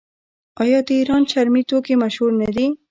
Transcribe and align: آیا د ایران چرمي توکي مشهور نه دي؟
آیا 0.61 0.79
د 0.87 0.89
ایران 0.99 1.21
چرمي 1.31 1.63
توکي 1.69 1.95
مشهور 2.03 2.31
نه 2.41 2.49
دي؟ 2.55 2.67